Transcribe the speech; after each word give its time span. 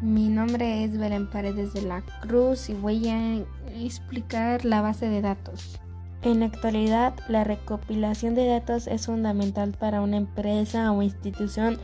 Mi 0.00 0.28
nombre 0.28 0.84
es 0.84 0.96
Belén 0.96 1.28
Paredes 1.28 1.74
de 1.74 1.82
la 1.82 2.02
Cruz 2.20 2.68
y 2.70 2.74
voy 2.74 3.08
a 3.08 3.38
explicar 3.82 4.64
la 4.64 4.80
base 4.80 5.08
de 5.08 5.20
datos. 5.20 5.80
En 6.22 6.38
la 6.38 6.46
actualidad, 6.46 7.14
la 7.28 7.42
recopilación 7.42 8.36
de 8.36 8.46
datos 8.46 8.86
es 8.86 9.06
fundamental 9.06 9.72
para 9.72 10.00
una 10.00 10.16
empresa 10.16 10.92
o 10.92 11.02
institución 11.02 11.78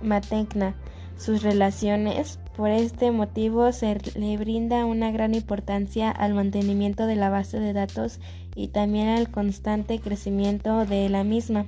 materna. 0.00 0.74
Sus 1.18 1.42
relaciones, 1.42 2.38
por 2.56 2.70
este 2.70 3.10
motivo, 3.10 3.72
se 3.72 3.98
le 4.18 4.38
brinda 4.38 4.86
una 4.86 5.10
gran 5.10 5.34
importancia 5.34 6.10
al 6.10 6.32
mantenimiento 6.32 7.06
de 7.06 7.16
la 7.16 7.28
base 7.28 7.60
de 7.60 7.74
datos 7.74 8.20
y 8.54 8.68
también 8.68 9.08
al 9.08 9.30
constante 9.30 10.00
crecimiento 10.00 10.86
de 10.86 11.10
la 11.10 11.24
misma. 11.24 11.66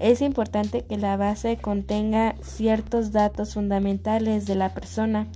Es 0.00 0.22
importante 0.22 0.86
que 0.86 0.96
la 0.96 1.18
base 1.18 1.58
contenga 1.58 2.34
ciertos 2.40 3.12
datos 3.12 3.52
fundamentales 3.52 4.46
de 4.46 4.54
la 4.54 4.72
persona, 4.72 5.26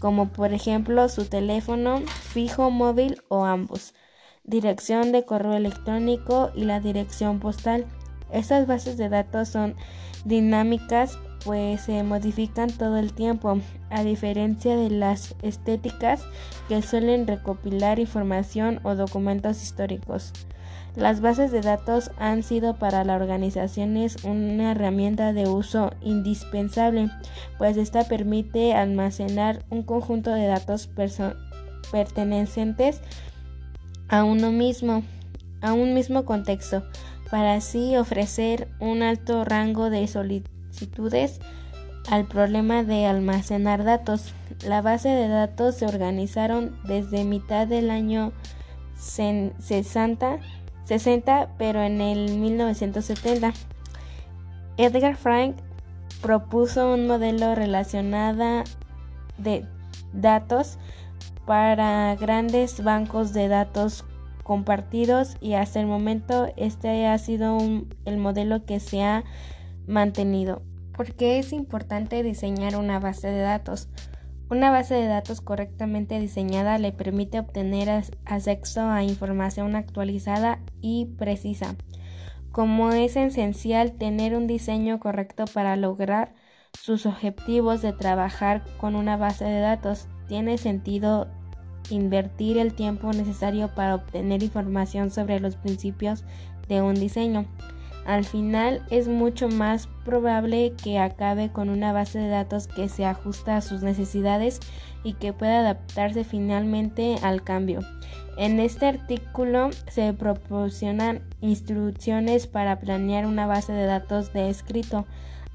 como 0.00 0.30
por 0.30 0.52
ejemplo 0.52 1.08
su 1.08 1.26
teléfono 1.26 2.00
fijo 2.00 2.68
móvil 2.72 3.22
o 3.28 3.44
ambos, 3.44 3.94
dirección 4.42 5.12
de 5.12 5.24
correo 5.24 5.52
electrónico 5.52 6.50
y 6.56 6.64
la 6.64 6.80
dirección 6.80 7.38
postal. 7.38 7.86
Estas 8.32 8.66
bases 8.66 8.96
de 8.96 9.08
datos 9.08 9.50
son 9.50 9.76
dinámicas 10.24 11.16
pues 11.48 11.80
se 11.80 12.02
modifican 12.02 12.68
todo 12.68 12.98
el 12.98 13.14
tiempo, 13.14 13.58
a 13.88 14.04
diferencia 14.04 14.76
de 14.76 14.90
las 14.90 15.34
estéticas 15.40 16.22
que 16.68 16.82
suelen 16.82 17.26
recopilar 17.26 17.98
información 17.98 18.80
o 18.82 18.94
documentos 18.94 19.62
históricos. 19.62 20.34
Las 20.94 21.22
bases 21.22 21.50
de 21.50 21.62
datos 21.62 22.10
han 22.18 22.42
sido 22.42 22.74
para 22.74 23.02
las 23.02 23.18
organizaciones 23.18 24.24
una 24.24 24.72
herramienta 24.72 25.32
de 25.32 25.48
uso 25.48 25.94
indispensable, 26.02 27.08
pues 27.56 27.78
esta 27.78 28.04
permite 28.04 28.74
almacenar 28.74 29.64
un 29.70 29.84
conjunto 29.84 30.30
de 30.34 30.48
datos 30.48 30.90
pertenecientes 31.90 33.00
a 34.10 34.22
uno 34.22 34.52
mismo, 34.52 35.02
a 35.62 35.72
un 35.72 35.94
mismo 35.94 36.26
contexto, 36.26 36.82
para 37.30 37.54
así 37.54 37.96
ofrecer 37.96 38.68
un 38.80 39.02
alto 39.02 39.46
rango 39.46 39.88
de 39.88 40.02
al 42.08 42.26
problema 42.26 42.82
de 42.82 43.06
almacenar 43.06 43.84
datos. 43.84 44.32
La 44.64 44.82
base 44.82 45.08
de 45.08 45.28
datos 45.28 45.76
se 45.76 45.86
organizaron 45.86 46.76
desde 46.84 47.24
mitad 47.24 47.66
del 47.66 47.90
año 47.90 48.32
60 48.96 50.38
60, 50.88 51.50
pero 51.58 51.82
en 51.82 52.00
el 52.00 52.38
1970. 52.38 53.52
Edgar 54.78 55.16
Frank 55.16 55.56
propuso 56.22 56.94
un 56.94 57.06
modelo 57.06 57.54
relacionado 57.54 58.64
de 59.36 59.66
datos 60.14 60.78
para 61.44 62.16
grandes 62.16 62.82
bancos 62.82 63.34
de 63.34 63.48
datos 63.48 64.06
compartidos 64.44 65.36
y 65.42 65.54
hasta 65.54 65.78
el 65.78 65.86
momento 65.86 66.50
este 66.56 67.06
ha 67.06 67.18
sido 67.18 67.58
el 68.06 68.16
modelo 68.16 68.64
que 68.64 68.80
se 68.80 69.02
ha 69.02 69.24
mantenido. 69.88 70.62
¿Por 70.92 71.14
qué 71.14 71.38
es 71.38 71.52
importante 71.52 72.22
diseñar 72.22 72.76
una 72.76 73.00
base 73.00 73.28
de 73.28 73.40
datos? 73.40 73.88
Una 74.50 74.70
base 74.70 74.94
de 74.94 75.06
datos 75.06 75.40
correctamente 75.40 76.18
diseñada 76.18 76.78
le 76.78 76.92
permite 76.92 77.38
obtener 77.38 78.04
acceso 78.24 78.82
a 78.82 79.02
información 79.02 79.76
actualizada 79.76 80.60
y 80.80 81.06
precisa. 81.18 81.76
Como 82.50 82.92
es 82.92 83.16
esencial 83.16 83.92
tener 83.92 84.34
un 84.34 84.46
diseño 84.46 85.00
correcto 85.00 85.44
para 85.52 85.76
lograr 85.76 86.34
sus 86.72 87.04
objetivos 87.04 87.82
de 87.82 87.92
trabajar 87.92 88.64
con 88.78 88.94
una 88.94 89.16
base 89.16 89.44
de 89.44 89.60
datos, 89.60 90.08
tiene 90.28 90.56
sentido 90.56 91.28
invertir 91.90 92.58
el 92.58 92.74
tiempo 92.74 93.12
necesario 93.12 93.74
para 93.74 93.94
obtener 93.94 94.42
información 94.42 95.10
sobre 95.10 95.40
los 95.40 95.56
principios 95.56 96.24
de 96.68 96.82
un 96.82 96.94
diseño. 96.94 97.46
Al 98.06 98.24
final 98.24 98.82
es 98.90 99.06
mucho 99.08 99.48
más 99.48 99.88
probable 100.04 100.72
que 100.82 100.98
acabe 100.98 101.50
con 101.50 101.68
una 101.68 101.92
base 101.92 102.18
de 102.18 102.28
datos 102.28 102.66
que 102.66 102.88
se 102.88 103.04
ajusta 103.04 103.56
a 103.56 103.60
sus 103.60 103.82
necesidades 103.82 104.60
y 105.04 105.12
que 105.14 105.32
pueda 105.32 105.60
adaptarse 105.60 106.24
finalmente 106.24 107.16
al 107.22 107.42
cambio. 107.42 107.80
En 108.38 108.60
este 108.60 108.86
artículo 108.86 109.70
se 109.88 110.12
proporcionan 110.12 111.22
instrucciones 111.40 112.46
para 112.46 112.78
planear 112.78 113.26
una 113.26 113.46
base 113.46 113.72
de 113.72 113.84
datos 113.84 114.32
de 114.32 114.48
escrito. 114.48 115.06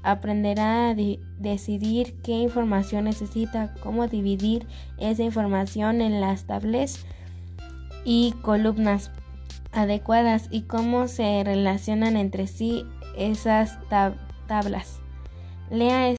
Aprenderá 0.02 0.90
a 0.90 0.94
decidir 1.38 2.14
qué 2.22 2.32
información 2.32 3.04
necesita, 3.04 3.74
cómo 3.82 4.06
dividir 4.06 4.66
esa 4.98 5.22
información 5.22 6.02
en 6.02 6.20
las 6.20 6.44
tablas 6.44 7.06
y 8.04 8.32
columnas 8.42 9.10
adecuadas 9.74 10.48
y 10.50 10.62
cómo 10.62 11.08
se 11.08 11.42
relacionan 11.44 12.16
entre 12.16 12.46
sí 12.46 12.84
esas 13.16 13.78
tablas. 14.46 15.00
Lea 15.70 16.14